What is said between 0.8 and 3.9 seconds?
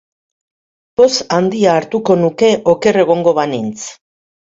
Poz handia hartuko nuke oker egongo banintz.